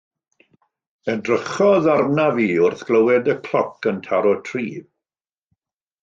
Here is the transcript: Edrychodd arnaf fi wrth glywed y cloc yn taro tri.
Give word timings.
Edrychodd 1.11 1.89
arnaf 1.95 2.33
fi 2.39 2.47
wrth 2.69 2.81
glywed 2.87 3.29
y 3.33 3.35
cloc 3.49 3.89
yn 3.91 4.01
taro 4.07 4.31
tri. 4.49 4.65